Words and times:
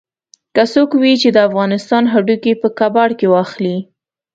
که 0.55 0.63
څوک 0.73 0.89
وي 1.01 1.13
چې 1.21 1.29
د 1.33 1.37
افغانستان 1.47 2.03
هډوکي 2.13 2.53
په 2.61 2.67
کباړ 2.79 3.09
کې 3.19 3.27
واخلي. 3.33 3.77